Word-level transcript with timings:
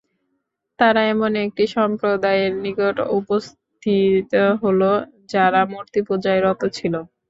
তারা 0.79 1.01
এমন 1.13 1.31
একটি 1.45 1.63
সম্প্রদায়ের 1.75 2.51
নিকট 2.63 2.97
উপস্থিত 3.19 4.31
হলো, 4.61 4.91
যারা 5.29 5.61
মূর্তি 5.71 5.99
পূজায় 6.07 6.41
রত 6.45 6.61
ছিল। 6.77 6.93